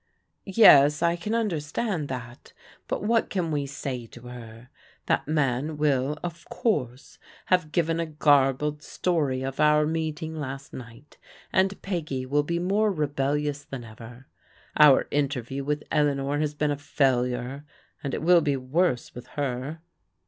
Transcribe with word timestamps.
"Yes, 0.47 1.03
I 1.03 1.15
can 1.15 1.35
understand 1.35 2.07
that, 2.07 2.53
but 2.87 3.03
what 3.03 3.29
can 3.29 3.51
we 3.51 3.67
say 3.67 4.07
to 4.07 4.21
her? 4.29 4.69
That 5.05 5.27
man 5.27 5.77
will, 5.77 6.17
of 6.23 6.43
course, 6.49 7.19
have 7.53 7.69
g^ven 7.71 8.01
a 8.01 8.07
garbled 8.07 8.81
story 8.81 9.43
of 9.43 9.59
our 9.59 9.85
meeting 9.85 10.35
last 10.35 10.73
night, 10.73 11.19
and 11.53 11.79
Peggy 11.83 12.25
will 12.25 12.41
be 12.41 12.57
more 12.57 12.91
rebellious 12.91 13.63
than 13.63 13.83
ever. 13.83 14.25
Our 14.75 15.07
interview 15.11 15.63
with 15.63 15.83
Eleanor 15.91 16.39
has 16.39 16.55
been 16.55 16.71
a 16.71 16.77
failure, 16.77 17.63
and 18.03 18.15
it 18.15 18.23
will 18.23 18.41
be 18.41 18.57
worse 18.57 19.13
with 19.13 19.27
her." 19.37 19.81